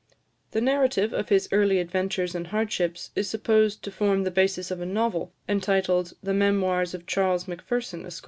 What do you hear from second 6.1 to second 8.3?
"The Memoirs of Charles Macpherson, Esq.